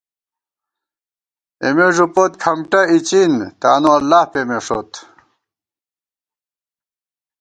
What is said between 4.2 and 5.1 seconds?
پېمېݭوت